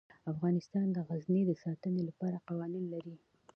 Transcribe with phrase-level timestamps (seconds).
[0.31, 3.15] افغانستان د غزني د ساتنې لپاره قوانین لري.